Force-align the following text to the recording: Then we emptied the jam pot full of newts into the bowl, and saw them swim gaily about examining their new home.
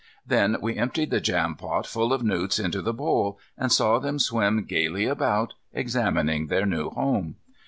Then 0.25 0.57
we 0.63 0.77
emptied 0.77 1.11
the 1.11 1.21
jam 1.21 1.53
pot 1.53 1.85
full 1.85 2.11
of 2.11 2.23
newts 2.23 2.57
into 2.57 2.81
the 2.81 2.91
bowl, 2.91 3.39
and 3.55 3.71
saw 3.71 3.99
them 3.99 4.17
swim 4.17 4.63
gaily 4.63 5.05
about 5.05 5.53
examining 5.73 6.47
their 6.47 6.65
new 6.65 6.89
home. 6.89 7.35